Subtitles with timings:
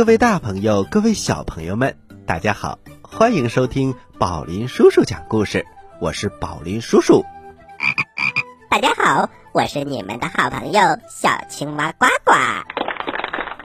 [0.00, 5.66] 各位大朋友，各位小朋友们，大家好，欢迎收听宝林叔叔讲故事。
[6.00, 7.22] 我是宝林叔叔。
[8.70, 12.32] 大家好，我是你们的好朋友小青蛙呱呱。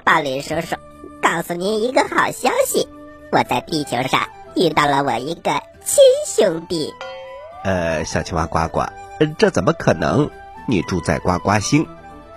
[0.03, 0.75] 宝林叔叔
[1.22, 2.86] 告诉您一个好消息，
[3.31, 4.27] 我在地球上
[4.58, 5.52] 遇到了我一个
[5.86, 6.94] 亲兄弟。
[7.64, 8.81] 呃，小青蛙呱呱，
[9.38, 10.30] 这怎么可能？
[10.67, 11.88] 你住在呱呱星，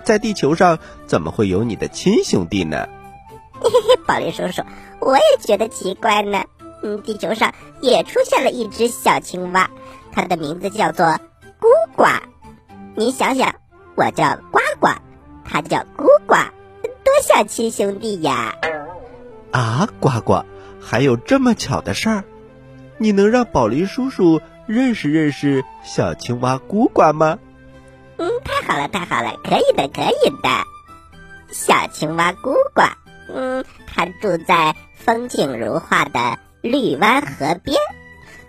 [0.05, 2.87] 在地球上怎么会有你的亲兄弟呢？
[3.61, 4.63] 嘿嘿嘿，宝林叔叔，
[4.99, 6.43] 我也觉得奇怪呢。
[6.81, 9.69] 嗯，地球上也出现了一只小青蛙，
[10.11, 11.19] 它的名字叫做
[11.59, 12.05] 孤呱。
[12.95, 13.55] 你想想，
[13.95, 14.87] 我叫呱呱，
[15.43, 16.35] 它叫孤呱，
[17.03, 18.55] 多像亲兄弟呀！
[19.51, 20.45] 啊，呱呱，
[20.79, 22.23] 还有这么巧的事儿？
[22.97, 27.39] 你能让宝林叔叔认识认识小青蛙孤呱吗？
[28.17, 30.49] 嗯，太好了，太好了，可以的，可以的。
[31.51, 32.83] 小青蛙孤呱。
[33.33, 37.77] 嗯，它住在风景如画的绿湾河边。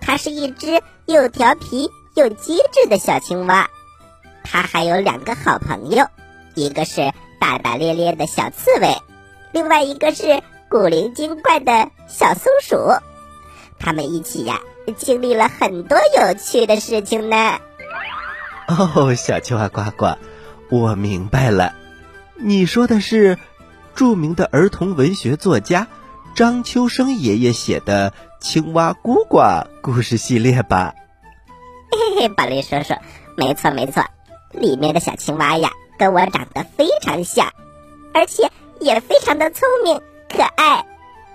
[0.00, 3.68] 它是一只又调皮又机智的小青蛙。
[4.42, 6.06] 它还有两个好朋友，
[6.54, 8.96] 一个是大大咧咧的小刺猬，
[9.52, 12.76] 另外一个是古灵精怪的小松鼠。
[13.78, 14.60] 他们一起呀，
[14.96, 17.58] 经历了很多有趣的事情呢。
[18.66, 20.16] 哦，小青蛙呱呱，
[20.70, 21.74] 我明白了，
[22.36, 23.38] 你说的是。
[24.00, 25.86] 著名的儿童文学作家
[26.34, 29.40] 张秋生爷爷写的《青蛙咕呱》
[29.82, 30.94] 故事系列吧？
[31.90, 32.94] 嘿嘿，宝林叔叔，
[33.36, 34.02] 没错没错，
[34.52, 35.68] 里面的小青蛙呀，
[35.98, 37.52] 跟我长得非常像，
[38.14, 38.50] 而且
[38.80, 40.00] 也非常的聪明
[40.30, 40.86] 可爱。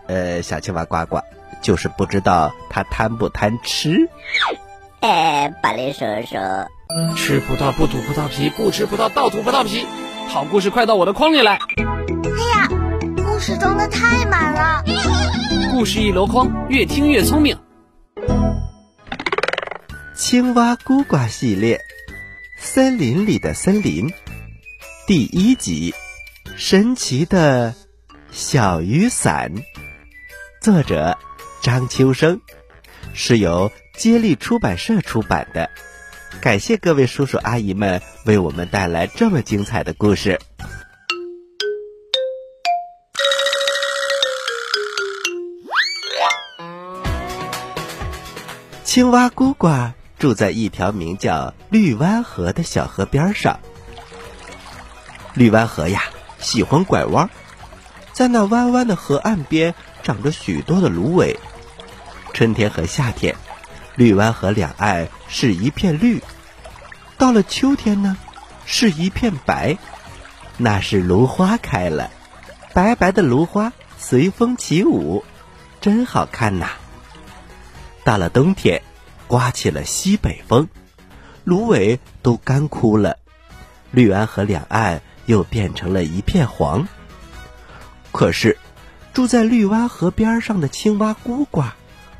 [0.08, 1.20] 呃，小青蛙呱呱，
[1.62, 4.10] 就是不知道它贪不贪吃？
[5.02, 9.86] 哎，宝林叔叔，吃葡萄不吐葡萄皮，不吃葡萄倒吐葡萄皮。
[10.30, 11.60] 好故事快到我的筐里来。
[13.48, 14.84] 故事装的太满了，
[15.70, 17.56] 故事一箩筐，越听越聪明。
[20.16, 21.80] 青蛙咕呱系列，
[22.58, 24.12] 森林里的森林，
[25.06, 25.94] 第一集，
[26.58, 27.76] 神奇的
[28.32, 29.54] 小雨伞，
[30.60, 31.20] 作者
[31.62, 32.42] 张秋生，
[33.14, 35.70] 是由接力出版社出版的。
[36.42, 40.40] 感谢各位叔叔阿姨们为我们带来这么精彩的故事。
[48.96, 53.60] 青蛙咕呱住在一条名叫绿湾河的小河边上。
[55.34, 56.04] 绿湾河呀，
[56.40, 57.30] 喜欢拐弯，
[58.14, 61.38] 在那弯弯的河岸边长着许多的芦苇。
[62.32, 63.36] 春天和夏天，
[63.98, 66.22] 绿湾河两岸是一片绿；
[67.18, 68.16] 到了秋天呢，
[68.66, 69.78] 是一片白，
[70.56, 72.12] 那是芦花开了，
[72.74, 75.26] 白白的芦花随风起舞，
[75.82, 76.70] 真好看呐。
[78.06, 78.84] 到了冬天，
[79.28, 80.68] 刮起了西北风，
[81.44, 83.18] 芦苇都干枯了，
[83.92, 86.88] 绿湾河两岸又变成了一片黄。
[88.12, 88.58] 可是，
[89.14, 91.64] 住在绿湾河边上的青蛙呱呱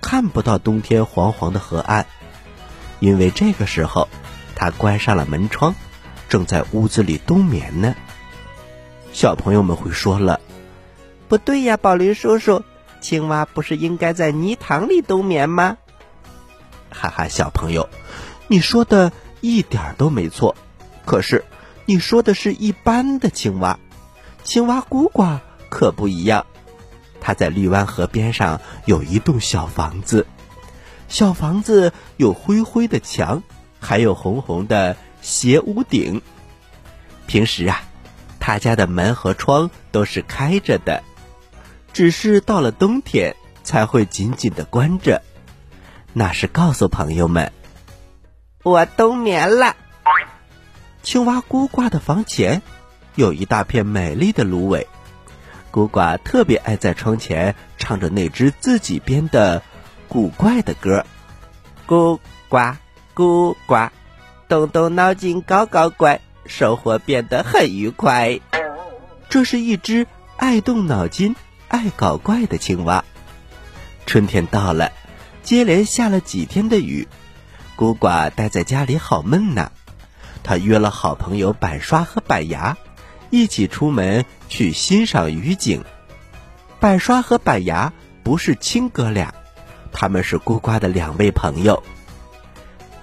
[0.02, 2.06] 看不到冬天黄黄的河岸，
[3.00, 4.08] 因为这个时候，
[4.56, 5.76] 它关上了门窗，
[6.28, 7.96] 正在屋子里冬眠呢。
[9.14, 10.42] 小朋友们会说了
[11.30, 12.64] ：“不对呀，宝林叔叔。”
[13.00, 15.78] 青蛙不是应该在泥塘里冬眠吗？
[16.96, 17.90] 哈哈，小朋友，
[18.48, 19.12] 你说的
[19.42, 20.56] 一点都没错。
[21.06, 21.44] 可是
[21.86, 23.78] 你说的是一般的青蛙，
[24.44, 25.40] 青蛙咕呱
[25.70, 26.46] 可不一样。
[27.20, 30.26] 它在绿湾河边上有一栋小房子，
[31.08, 33.44] 小房子有灰灰的墙，
[33.80, 36.22] 还有红红的斜屋顶。
[37.28, 37.84] 平时啊，
[38.40, 41.04] 他家的门和窗都是开着的。
[41.94, 45.22] 只是到了冬天才会紧紧的关着，
[46.18, 47.52] 那是告诉朋友们，
[48.64, 49.76] 我冬眠了。
[51.04, 52.62] 青蛙孤寡的房前
[53.16, 54.88] 有一大片美丽的芦苇，
[55.72, 59.62] 孤寡特别爱在窗前唱着那只自己编的
[60.08, 61.06] 古怪的歌，
[61.86, 62.58] 咕呱
[63.14, 63.90] 咕呱，
[64.48, 68.40] 动动脑筋搞搞怪，生活变得很愉快。
[69.28, 70.08] 这是一只
[70.38, 71.36] 爱动脑筋。
[71.68, 73.04] 爱搞怪的青蛙，
[74.06, 74.94] 春天到了，
[75.46, 77.08] 接连下了几天的雨，
[77.76, 79.72] 孤呱待在家里好闷呐。
[80.44, 82.76] 他约了好朋友板刷和板牙，
[83.30, 85.84] 一起出门去欣赏雨景。
[86.80, 87.94] 板刷和板牙
[88.24, 89.36] 不是亲哥俩，
[89.92, 91.84] 他们是孤呱的两位朋友。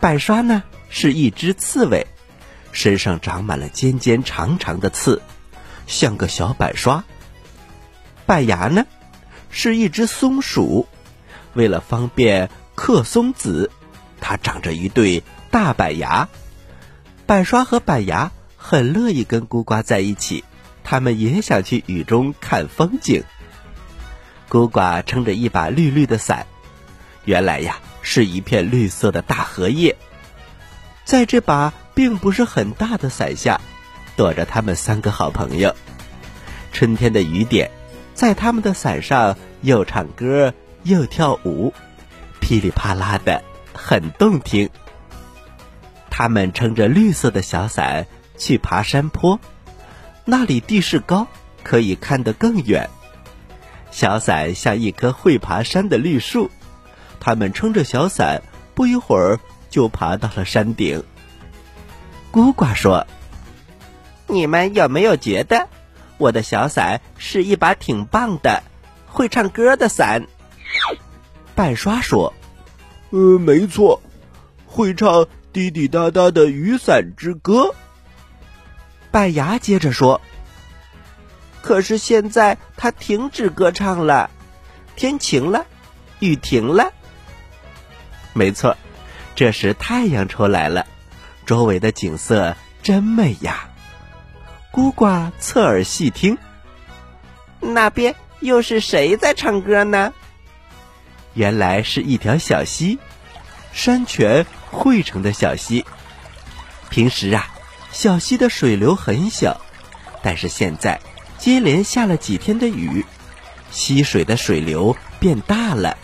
[0.01, 2.09] 板刷呢是一只刺猬，
[2.73, 5.23] 身上长满了尖尖长长的刺，
[5.87, 7.05] 像个小板刷。
[8.27, 8.85] 板牙呢，
[9.49, 10.89] 是一只松鼠。
[11.55, 13.71] 为了方便嗑松子，
[14.21, 16.29] 它长着一对大板牙。
[17.27, 20.45] 板刷和板牙很乐意跟孤瓜在一起，
[20.85, 23.23] 他们也想去雨中看风景。
[24.49, 26.47] 孤瓜撑着一把绿绿的伞，
[27.25, 29.97] 原来呀是一片绿色的大荷叶。
[31.05, 33.61] 在这把并不是很大的伞下，
[34.17, 35.75] 躲着他们三个好朋友。
[36.73, 37.71] 春天的雨点，
[38.15, 40.53] 在他们的伞上又唱歌
[40.85, 41.73] 又跳舞，
[42.41, 43.43] 噼里啪啦的，
[43.73, 44.69] 很动听。
[46.11, 48.07] 他们撑着绿色的小伞
[48.37, 49.41] 去爬山坡，
[50.25, 51.27] 那里地势高，
[51.63, 52.91] 可以看得更远。
[53.91, 56.51] 小伞像一棵会爬山的绿树，
[57.21, 58.43] 他们撑着小伞，
[58.75, 59.39] 不一会儿
[59.71, 61.05] 就爬到了山顶。
[62.31, 63.07] 孤寡说
[64.27, 65.69] ：“你们有没有觉得，
[66.19, 68.63] 我的小伞是一把挺棒的、
[69.07, 70.27] 会唱歌的伞？”
[71.55, 72.33] 半刷说
[73.11, 74.03] ：“呃，没错，
[74.67, 77.75] 会唱滴滴答答的雨伞之歌。”
[79.11, 80.21] 半牙接着说。
[81.61, 84.31] 可是现在它停止歌唱了，
[84.97, 85.65] 天晴了，
[86.19, 86.93] 雨停了。
[88.33, 88.77] 没错，
[89.37, 90.87] 这时太阳出来了，
[91.47, 93.69] 周围的景色真美呀。
[94.73, 96.37] 孤寡侧耳细听，
[97.61, 100.13] 那边又是谁在唱歌呢？
[101.35, 102.99] 原来是一条小溪，
[103.73, 105.85] 山泉汇成的小溪。
[106.91, 107.47] 平时啊，
[107.91, 109.61] 小溪的水流很小，
[110.23, 111.01] 但是现在。
[111.39, 113.05] 接连下了几天的雨，
[113.73, 115.99] 溪水的水流变大了，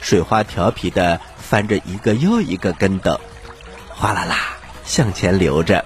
[0.00, 3.20] 水花调皮的翻着一个又一个跟斗，
[3.88, 5.84] 哗啦啦向前流着。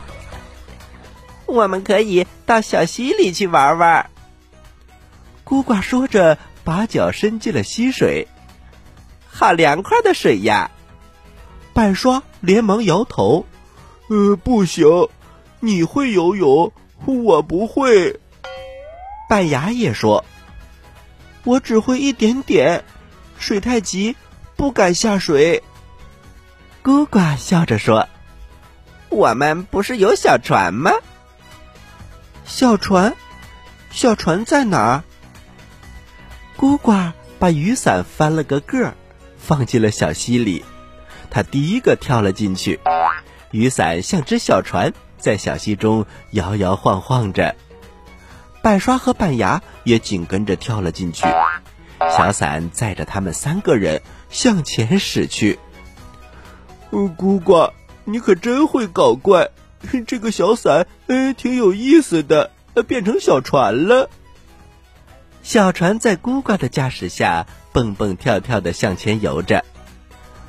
[1.44, 4.08] 我们可以到小溪里去玩玩。
[5.44, 8.26] 孤寡说着，把脚伸进了溪水，
[9.38, 10.70] 好凉快的水呀！
[11.74, 13.44] 半刷连忙摇头
[14.08, 14.86] ：“呃，不行，
[15.60, 16.72] 你会游泳，
[17.04, 18.18] 我不会。”
[19.28, 20.24] 半牙也说
[21.44, 22.82] ：“我只会一点点，
[23.38, 24.16] 水太急，
[24.56, 25.62] 不敢下水。”
[26.80, 28.08] 姑呱笑着说
[29.10, 30.90] ：“我们不是有小船吗？”
[32.46, 33.14] 小船，
[33.90, 35.04] 小船在哪儿？
[36.56, 38.94] 姑呱把雨伞翻了个个儿，
[39.46, 40.64] 放进了小溪里。
[41.30, 42.80] 他第一个跳了进去，
[43.52, 47.54] 雨伞像只小船，在小溪中摇摇晃晃着。
[48.60, 51.24] 板刷和板牙也紧跟着跳了进去，
[52.00, 55.60] 小伞载着他们三个人向前驶去。
[57.16, 57.72] 姑瓜，
[58.04, 59.50] 你可真会搞怪！
[60.08, 62.50] 这个小伞，哎，挺有意思的，
[62.88, 64.10] 变成小船了。
[65.46, 69.64] 小船在孤寡的驾驶下蹦蹦跳跳的向前游着。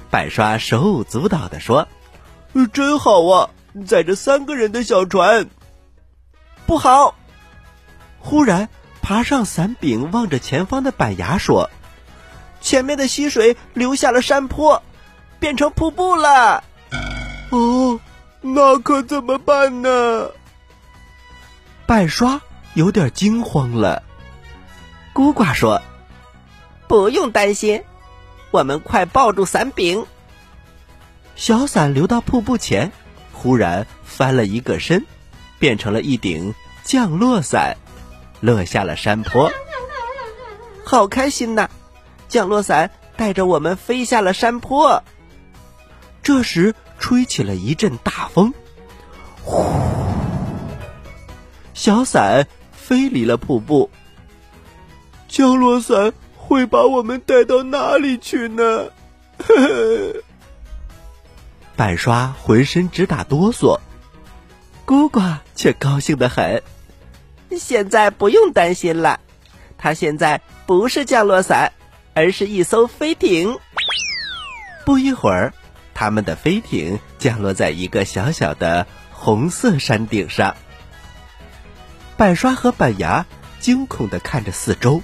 [0.09, 1.87] 板刷手舞足蹈的说
[2.73, 3.51] ：“真好啊，
[3.85, 5.49] 载着三个人的小船。”
[6.65, 7.13] 不好！
[8.17, 8.69] 忽然，
[9.03, 11.69] 爬上伞柄望着前方的板牙说
[12.59, 14.81] ：“前面的溪水流下了山坡，
[15.37, 16.63] 变成瀑布了。”
[17.51, 17.99] 哦，
[18.41, 20.31] 那可怎么办呢？
[21.85, 22.41] 板刷
[22.73, 24.01] 有点惊慌了。
[25.17, 25.81] 孤寡说
[26.87, 27.83] ：“不用担心，
[28.51, 30.05] 我们快抱住伞柄。”
[31.35, 32.91] 小伞流到瀑布前，
[33.33, 35.07] 忽然翻了一个身，
[35.57, 37.77] 变成了一顶降落伞。
[38.41, 39.51] 落下了山坡，
[40.85, 41.67] 好开心呐！
[42.27, 45.03] 降落伞带着我们飞下了山坡。
[46.21, 48.53] 这时吹起了一阵大风，
[49.43, 49.65] 呼！
[51.73, 53.89] 小伞飞离了瀑布。
[55.27, 58.89] 降落伞会把我们带到哪里去呢？
[59.37, 60.23] 呵呵。
[61.75, 63.79] 板刷浑身直打哆嗦，
[64.85, 65.21] 姑姑
[65.53, 66.63] 却高兴的很。
[67.57, 69.19] 现在不用担心了，
[69.77, 71.71] 它现在不是降落伞，
[72.13, 73.57] 而是一艘飞艇。
[74.85, 75.53] 不一会儿，
[75.93, 80.55] 他们的飞艇降落在一个小小的红色山顶上。
[82.15, 83.25] 板刷和板牙
[83.59, 85.03] 惊恐的看着四周，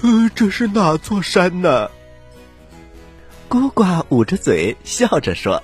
[0.00, 1.90] 呃，这是哪座山呢？
[3.48, 5.62] 孤寡捂着嘴笑着说：“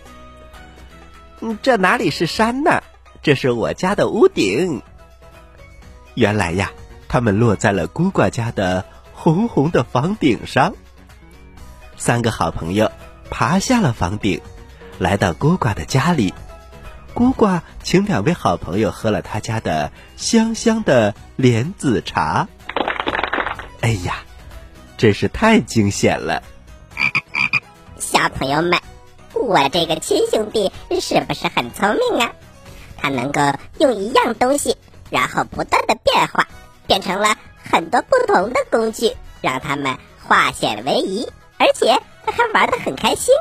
[1.62, 2.82] 这哪里是山呢？
[3.22, 4.82] 这是我家的屋顶。”
[6.14, 6.72] 原来呀，
[7.08, 10.74] 他们落在了孤寡家的红红的房顶上。
[11.96, 12.90] 三个好朋友
[13.30, 14.40] 爬下了房顶，
[14.98, 16.34] 来到孤寡的家里。
[17.14, 22.48] 孤寡请两位好朋友喝了他家的香香的莲子茶。
[23.80, 24.23] 哎呀，
[25.04, 26.42] 真是太惊险了！
[27.98, 28.80] 小朋友们，
[29.34, 32.32] 我这个亲兄弟是不是很聪明啊？
[32.96, 33.42] 他能够
[33.78, 34.78] 用一样东西，
[35.10, 36.48] 然后不断的变化，
[36.86, 37.36] 变成了
[37.70, 43.34] 很多不同的工具，让他们化险为夷，而且还玩的很开心。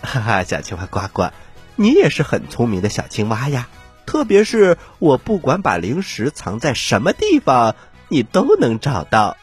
[0.00, 1.32] 哈哈，小青蛙呱呱，
[1.74, 3.66] 你也是很聪明的小青蛙呀！
[4.06, 7.74] 特别是我不管把零食藏在什么地方，
[8.06, 9.36] 你都能找到。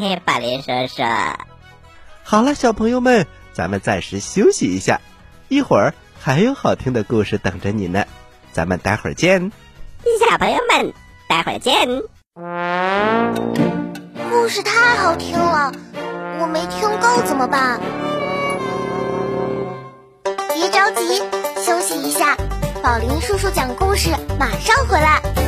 [0.00, 1.02] 嘿嘿嘿，宝林叔叔。
[2.22, 5.00] 好了，小朋友们，咱们暂时休息一下，
[5.48, 8.04] 一会儿还有好听的故事等着你呢。
[8.52, 9.50] 咱们待会儿见。
[10.20, 10.94] 小朋友们，
[11.28, 11.74] 待会儿见。
[14.30, 15.72] 故事太好听了，
[16.40, 17.80] 我没听够怎么办？
[20.54, 21.18] 别着急，
[21.60, 22.36] 休息一下。
[22.84, 25.47] 宝林叔叔讲故事，马上回来。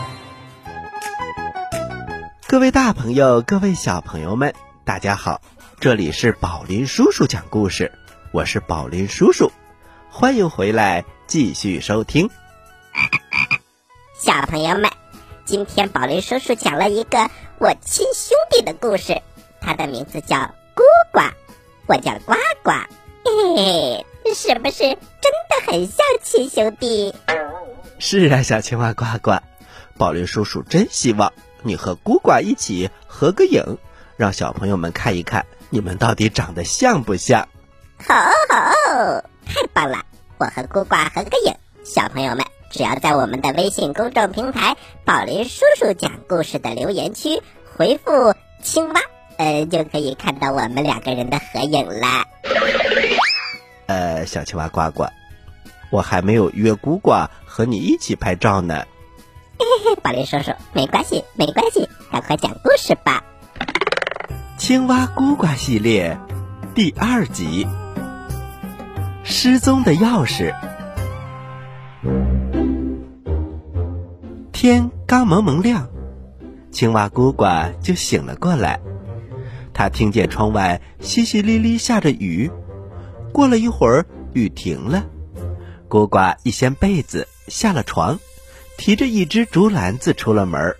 [2.51, 4.53] 各位大朋友，各位小朋友们，
[4.83, 5.41] 大家好，
[5.79, 7.93] 这里是宝林叔叔讲故事，
[8.33, 9.53] 我是宝林叔叔，
[10.09, 12.29] 欢迎回来继续收听。
[14.19, 14.91] 小朋友们，
[15.45, 19.21] 今天宝林叔叔讲了一个我亲兄弟的故事，
[19.61, 21.21] 他的名字叫呱呱，
[21.87, 22.71] 我叫呱呱，
[23.23, 23.55] 嘿
[24.25, 27.15] 嘿，是不是真的很像亲兄弟？
[27.97, 29.39] 是啊，小青蛙呱呱，
[29.97, 31.31] 宝林叔叔真希望
[31.63, 33.77] 你和孤寡一起合个影，
[34.17, 37.47] 让小朋友们看一看你们到底长得像不像。
[37.97, 38.15] 好，
[38.49, 40.03] 好，太棒了！
[40.37, 41.53] 我和孤寡合个影，
[41.83, 44.75] 小朋友们只要在我们的微信公众平台
[45.05, 47.41] “宝林叔叔讲故事”的留言区
[47.77, 49.01] 回复“青蛙”，
[49.37, 52.25] 呃，就可以看到我们两个人的合影啦。
[53.85, 55.05] 呃，小青蛙呱呱，
[55.91, 58.85] 我还没有约孤寡和你一起拍照呢。
[59.61, 63.23] 嘿嘿，宝林叔叔，没关系，没关系，赶快讲故事吧。
[64.57, 66.17] 青蛙咕呱系列
[66.73, 67.67] 第二集：
[69.23, 70.55] 失踪的钥匙。
[74.51, 75.87] 天刚蒙蒙亮，
[76.71, 77.45] 青蛙咕呱
[77.81, 78.79] 就醒了过来。
[79.73, 82.49] 他听见窗外淅淅沥沥下着雨，
[83.31, 85.05] 过了一会儿，雨停了。
[85.87, 88.19] 咕呱一掀被子，下了床，
[88.81, 90.75] 提着一只竹篮子出了门。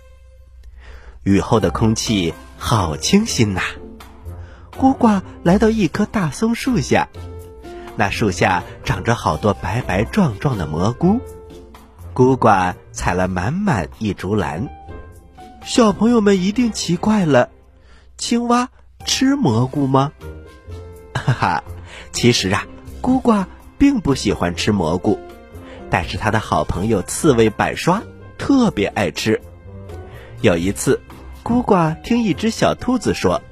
[1.22, 3.60] 雨后的空气好清新呐！
[4.76, 7.06] 孤寡来到一棵大松树下，
[7.94, 11.20] 那树下长着好多白白壮壮的蘑菇。
[12.12, 14.68] 孤寡采了满满一竹篮。
[15.64, 17.50] 小朋友们一定奇怪了：
[18.18, 18.68] 青蛙
[19.06, 20.10] 吃蘑菇吗？
[21.14, 21.64] 哈哈，
[22.10, 22.66] 其实啊，
[23.00, 23.46] 孤寡
[23.78, 25.20] 并不喜欢吃蘑菇，
[25.92, 28.02] 但是他的好朋友刺猬板刷
[28.38, 29.42] 特别爱吃。
[30.40, 30.98] 有一次，
[31.42, 33.42] 孤寡听一只小兔子说，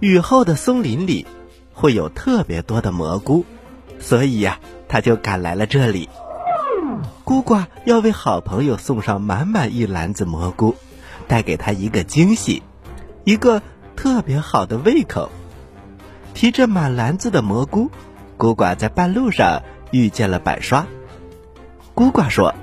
[0.00, 1.24] 雨后的松林里
[1.72, 3.44] 会有特别多的蘑菇，
[4.00, 6.08] 所以呀、他就赶来了这里。
[7.22, 10.74] 孤寡要为好朋友送上满满一篮子蘑菇，
[11.28, 12.64] 带给他一个惊喜，
[13.22, 13.62] 一个
[13.94, 15.30] 特别好的胃口。
[16.34, 17.88] 提着满篮子的蘑菇，
[18.36, 19.62] 孤寡在半路上
[19.92, 20.84] 遇见了板刷。
[21.96, 22.54] 咕呱说：“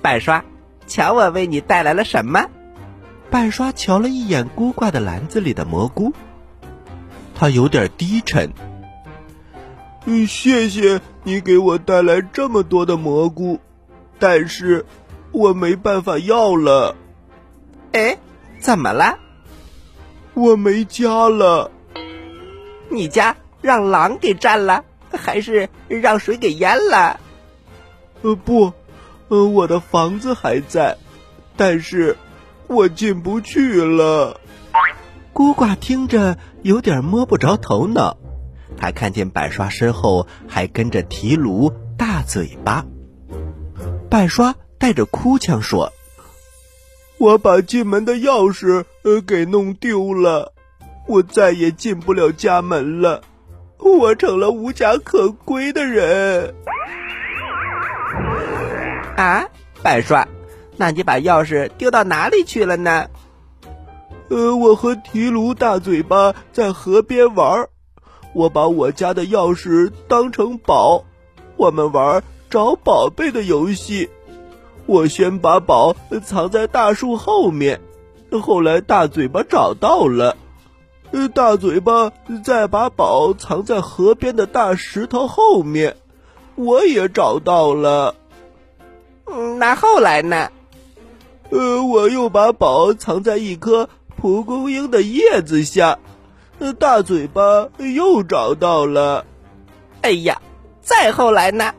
[0.00, 0.42] 半刷，
[0.86, 2.48] 瞧我为你带来了什么？”
[3.30, 6.14] 半刷瞧了一眼孤寡的篮子里的蘑菇，
[7.34, 8.50] 他有点低沉。
[10.06, 13.60] 嗯，谢谢你给我带来这么多的蘑菇，
[14.18, 14.86] 但是
[15.30, 16.96] 我没办法要了，
[17.92, 18.16] 哎，
[18.58, 19.18] 怎么了？
[20.32, 21.70] 我没家了。
[22.88, 27.20] 你家让狼给占了，还是让水给淹了？
[28.22, 28.72] 呃，不，
[29.28, 30.96] 呃，我的房子还在，
[31.56, 32.16] 但是
[32.66, 34.40] 我进不去了。
[35.32, 38.16] 孤寡听着有点摸不着头脑。
[38.76, 42.86] 他看见板刷身后还跟着提炉大嘴巴。
[44.08, 45.92] 板刷带着哭腔说
[47.18, 50.52] ：“我把进门的钥匙呃给弄丢了，
[51.06, 53.22] 我再也进不了家门了，
[53.78, 56.54] 我成了无家可归的人。”
[59.16, 59.46] 啊，
[59.82, 60.26] 板刷，
[60.76, 63.08] 那你把钥匙丢到哪里去了呢？
[64.28, 67.68] 呃，我和提炉大嘴巴在河边玩，
[68.32, 71.04] 我把我家的钥匙当成宝，
[71.56, 74.08] 我们玩找宝贝的游戏。
[74.86, 77.80] 我先把宝藏在大树后面，
[78.42, 80.36] 后来大嘴巴找到了，
[81.10, 82.10] 呃，大嘴巴
[82.42, 85.96] 再把宝藏在河边的大石头后面，
[86.54, 88.14] 我也找到了。
[89.26, 90.50] 嗯，那后来呢？
[91.50, 93.88] 呃，我又把宝藏在一棵。
[94.16, 95.98] 蒲公英的叶子下，
[96.60, 99.24] 呃大嘴巴又找到了。
[100.02, 100.40] 哎呀，
[100.80, 101.74] 再后来呢？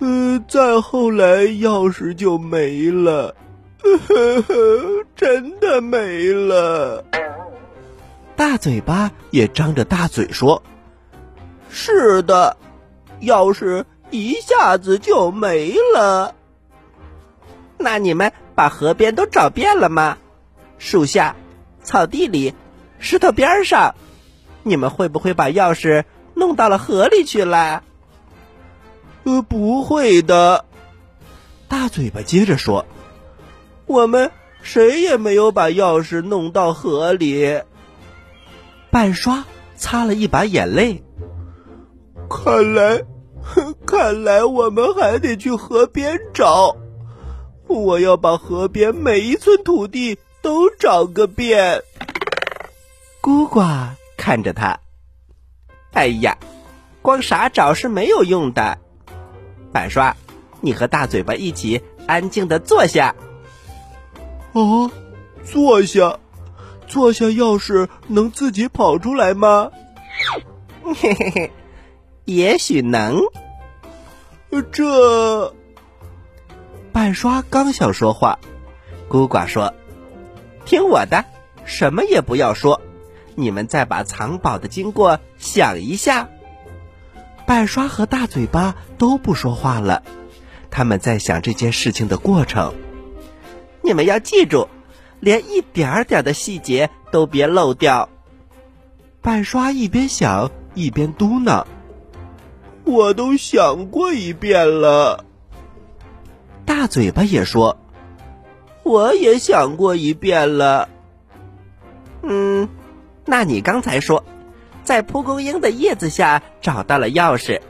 [0.00, 3.34] 呃，再后来钥匙就没了，
[3.82, 7.02] 呵呵，真的没了。
[8.36, 10.62] 大嘴巴也张着大嘴说
[11.70, 12.54] ：“是的，
[13.20, 16.34] 钥匙一下子就没了。
[17.78, 20.18] 那你们把河边都找遍了吗？”
[20.78, 21.36] 树下、
[21.82, 22.54] 草地里、
[22.98, 23.94] 石头边上，
[24.62, 26.04] 你们会不会把钥匙
[26.34, 27.82] 弄到了河里去了？
[29.24, 30.64] 呃，不会的。
[31.68, 32.86] 大嘴巴接着说
[33.86, 34.30] ：“我们
[34.62, 37.60] 谁也没有把钥匙弄到河里。”
[38.90, 39.44] 半刷
[39.76, 41.04] 擦了一把眼泪。
[42.30, 43.02] 看来，
[43.84, 46.76] 看来我们还得去河边找。
[47.66, 50.18] 我要把河边每一寸土地。
[50.42, 51.82] 都找个遍。
[53.20, 54.80] 孤寡看着他，
[55.92, 56.38] 哎呀，
[57.02, 58.78] 光傻找是没有用的。
[59.70, 60.16] 板刷，
[60.62, 63.14] 你和大嘴巴一起安静的坐下。
[64.52, 64.90] 哦，
[65.44, 66.18] 坐下，
[66.86, 69.70] 坐下，钥匙能自己跑出来吗？
[70.82, 71.50] 嘿嘿嘿，
[72.30, 73.20] 也许能。
[74.70, 75.52] 这，
[76.92, 78.38] 半刷刚想说话，
[79.08, 79.74] 孤寡说。
[80.64, 81.24] 听我的，
[81.64, 82.80] 什么也不要说。
[83.34, 86.28] 你们再把藏宝的经过想一下。
[87.46, 90.04] 半刷和大嘴巴都不说话了，
[90.70, 92.74] 他们在想这件事情的过程。
[93.82, 94.68] 你们要记住，
[95.18, 98.08] 连一点点的细节都别漏掉。
[99.20, 101.64] 半刷一边想一边嘟囔
[102.92, 105.24] ：“我都想过一遍了。”
[106.66, 107.76] 大嘴巴也说。
[108.82, 110.88] 我也想过一遍了。
[112.22, 112.68] 嗯，
[113.24, 114.24] 那你刚才说，
[114.82, 117.60] 在蒲公英的叶子下找到了钥匙，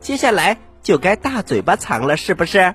[0.00, 2.74] 接下来就该大嘴巴藏了，是不是？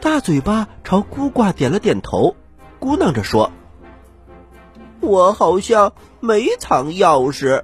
[0.00, 2.36] 大嘴巴朝孤寡点了点头，
[2.80, 3.52] 咕囔着说
[5.00, 7.62] ：“我好像没藏钥匙。”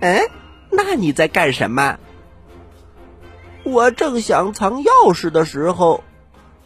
[0.00, 0.20] 嗯，
[0.70, 1.98] 那你在干什么？
[3.64, 6.02] 我正想藏钥匙的时候。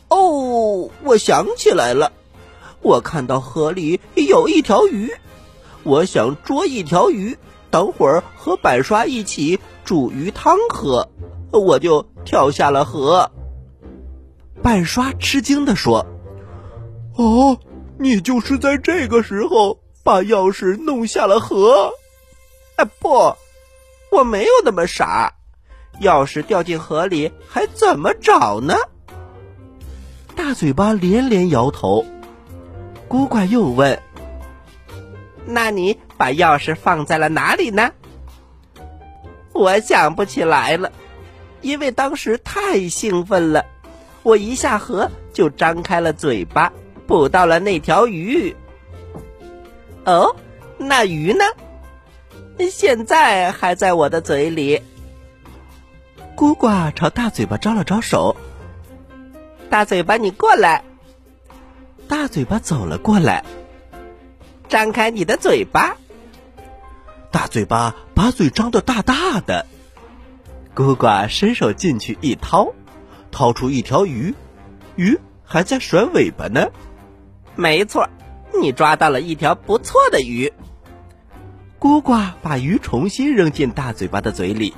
[0.09, 2.13] 哦，我想起来了，
[2.83, 5.11] 我看到河里有一条鱼，
[5.85, 7.39] 我想捉一条鱼，
[7.71, 11.09] 等会儿和板刷一起煮鱼汤喝，
[11.51, 13.31] 我就跳下了河。
[14.63, 16.07] 板刷吃惊的说
[17.17, 17.59] ：“哦，
[17.99, 21.91] 你就是在这个时候把钥匙弄下了河？
[22.77, 23.35] 啊，不，
[24.13, 25.33] 我没有那么傻，
[26.03, 28.75] 钥匙掉进河里还怎么找呢？”
[30.37, 32.05] 大嘴巴连连摇头，
[33.09, 33.99] 古怪又问
[35.47, 37.91] ：“那你把钥匙放在了哪里呢？”
[39.55, 40.93] 我想不起来了，
[41.63, 43.65] 因为当时太兴奋了，
[44.23, 46.73] 我一下河就张开了嘴巴，
[47.07, 48.55] 捕到了那条鱼。
[50.05, 50.37] 哦，
[50.79, 51.45] 那鱼呢？
[52.71, 54.83] 现在还在我的嘴里。
[56.35, 58.37] 孤寡朝大嘴巴招了招手。
[59.69, 60.85] 大嘴巴，你过来。
[62.09, 63.45] 大嘴巴走了过来，
[64.69, 65.97] 张开你的嘴巴。
[67.31, 69.67] 大嘴巴把嘴张得大大的。
[70.75, 72.73] 孤寡伸手进去一掏，
[73.31, 74.35] 掏出一条鱼，
[74.97, 76.71] 鱼还在甩尾巴呢。
[77.55, 78.09] 没错，
[78.61, 80.53] 你抓到了一条不错的鱼。
[81.83, 84.73] 孤寡把鱼重新扔进大嘴巴的嘴里，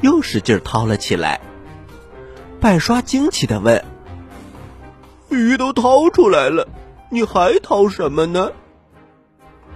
[0.00, 1.38] 又使劲掏了起来。
[2.58, 3.84] 半刷惊奇的问。
[5.28, 6.66] 鱼都掏出来了，
[7.10, 8.52] 你还掏什么呢？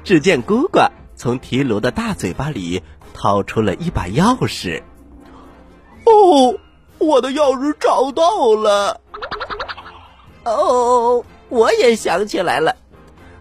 [0.04, 0.78] 只见姑姑
[1.14, 4.82] 从提炉的大嘴巴里掏出了一把钥匙。
[6.06, 6.58] 哦，
[6.96, 9.02] 我的钥匙找到了！
[10.44, 12.74] 哦，我也想起来了，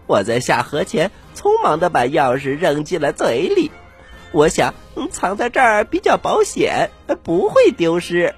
[0.06, 3.70] 我在下河前匆忙的把钥匙扔进了嘴里。
[4.32, 6.90] 我想嗯藏在这儿比较保险，
[7.22, 8.34] 不会丢失。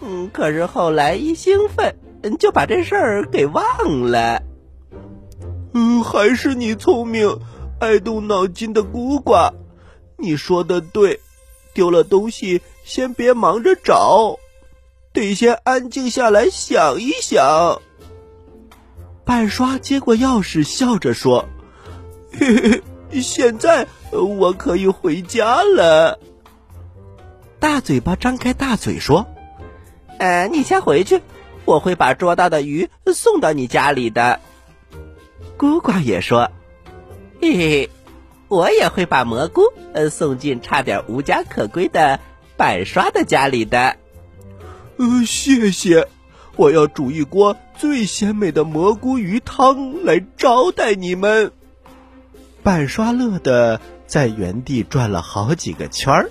[0.00, 1.96] 嗯，可是后来一兴奋，
[2.38, 3.64] 就把这事儿给忘
[4.02, 4.42] 了。
[5.72, 7.38] 嗯，还是你聪明，
[7.80, 9.52] 爱动脑筋的孤寡。
[10.18, 11.20] 你说的对，
[11.72, 14.38] 丢了东西先别忙着找，
[15.12, 17.80] 得先安静下来想一想。
[19.24, 21.48] 半刷接过钥匙，笑着说：“，
[23.22, 26.18] 现在我可以回家了。”
[27.60, 29.26] 大嘴巴张开大嘴说
[30.18, 31.22] ：“呃，你先回去，
[31.64, 34.40] 我会把捉到的鱼送到你家里的。”
[35.56, 36.50] 孤寡也说
[37.40, 37.90] ：“嘿嘿，
[38.48, 42.20] 我也会把蘑菇呃送进差点无家可归的
[42.56, 43.96] 板刷的家里的。”
[44.98, 46.08] 呃，谢谢。
[46.56, 51.50] 我要煮一锅最鲜美的蘑菇鱼汤来招待你们。
[52.64, 56.30] 板刷乐的在原地转了好几个圈儿。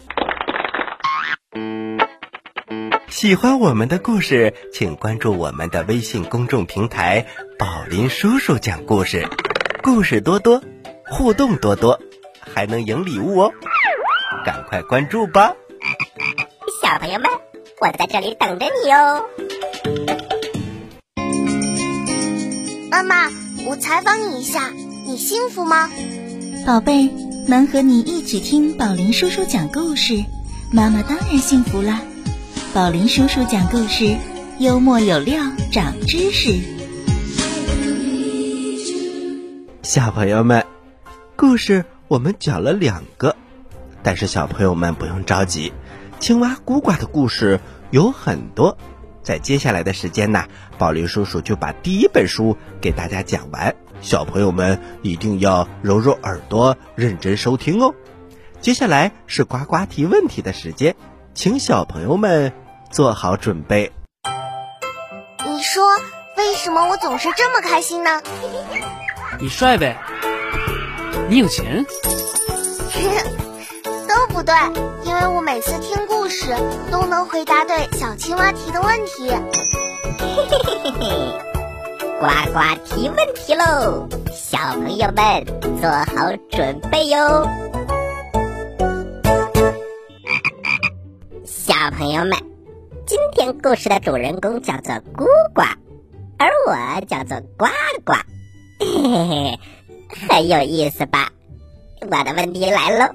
[3.08, 7.28] 喜欢我们的故事，请关注我们的微信公众平台
[7.60, 9.28] “宝林叔叔讲故事”，
[9.84, 10.64] 故事多多，
[11.06, 12.00] 互动多多，
[12.40, 13.52] 还能赢礼物哦！
[14.44, 15.54] 赶快关注吧，
[16.82, 17.30] 小朋友们，
[17.80, 19.24] 我在这里等着你哦。
[22.90, 23.30] 妈妈，
[23.68, 24.72] 我采访你一下，
[25.06, 25.92] 你幸福吗？
[26.66, 27.12] 宝贝，
[27.46, 30.24] 能和你一起听宝林叔叔讲故事，
[30.72, 32.02] 妈妈当然幸福啦。
[32.74, 34.16] 宝林叔叔讲故事，
[34.60, 36.58] 幽默有料，长知识。
[39.84, 40.66] 小朋友们，
[41.36, 43.36] 故事我们讲了两个，
[44.02, 45.74] 但是小朋友们不用着急，
[46.22, 47.60] 青蛙孤寡的故事
[47.92, 48.78] 有很多。
[49.22, 50.46] 在接下来的时间呢，
[50.78, 53.76] 宝林叔叔就把第一本书给大家讲完。
[54.04, 57.96] 小朋友们一定要揉揉耳朵，认真收听哦。
[58.60, 60.96] 接下来是呱呱提问题的时间，
[61.34, 62.52] 请小朋友们
[62.92, 63.94] 做好准备。
[65.46, 65.84] 你说
[66.38, 68.22] 为什么我总是这么开心呢？
[69.40, 69.98] 你帅呗，
[71.30, 71.86] 你有钱，
[74.08, 74.54] 都不对，
[75.06, 76.54] 因为我每次听故事
[76.92, 79.30] 都能回答对小青蛙提的问题。
[80.20, 81.53] 嘿嘿嘿嘿嘿，
[82.24, 85.44] 呱呱提问题喽，小朋友们
[85.82, 87.46] 做好准备哟。
[91.44, 92.32] 小朋友们，
[93.06, 95.74] 今天故事的主人公叫做孤寡，
[96.38, 97.66] 而我叫做呱
[98.06, 98.14] 呱，
[98.80, 99.60] 嘿嘿嘿，
[100.30, 101.30] 很有意思吧？
[102.00, 103.14] 我的问题来喽，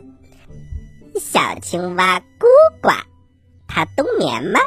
[1.19, 2.47] 小青蛙孤
[2.87, 3.05] 寡，
[3.69, 4.61] 它冬眠吗？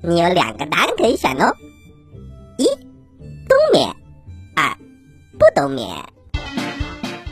[0.00, 1.54] 你有两个答案可以选哦，
[2.58, 2.66] 一
[3.48, 3.94] 冬眠，
[4.54, 4.76] 二
[5.38, 5.88] 不冬眠。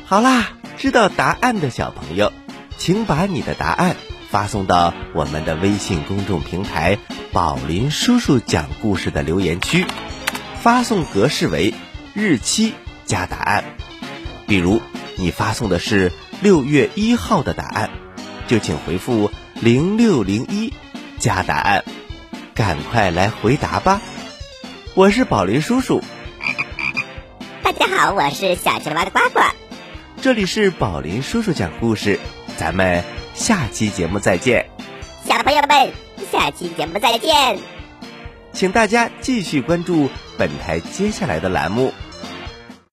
[0.06, 2.32] 好啦，知道答案的小朋友，
[2.78, 3.96] 请把你的答案
[4.28, 6.98] 发送到我们的微信公众平台
[7.32, 9.86] “宝林叔叔讲故事”的留言区，
[10.60, 11.74] 发送格式为
[12.14, 13.64] 日期加答案。
[14.46, 14.80] 比如
[15.16, 17.90] 你发送的是六月一号的答案，
[18.48, 20.72] 就请回复零六零一
[21.18, 21.84] 加答案，
[22.54, 24.00] 赶快来回答吧！
[24.94, 26.02] 我是宝林叔叔，
[27.62, 29.40] 大家好，我是小青蛙的呱呱。
[30.20, 32.18] 这里是宝林叔叔讲故事，
[32.56, 34.68] 咱们下期节目再见。
[35.24, 35.92] 小朋友们，
[36.32, 37.56] 下期节目再见。
[38.52, 41.94] 请大家继续关注本台接下来的栏目《